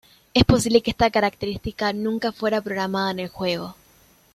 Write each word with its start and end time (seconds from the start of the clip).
Es 0.33 0.43
posible 0.45 0.81
que 0.81 0.89
esta 0.89 1.11
característica 1.11 1.93
nunca 1.93 2.31
fuera 2.31 2.59
programada 2.59 3.11
en 3.11 3.19
el 3.19 3.29
juego. 3.29 3.75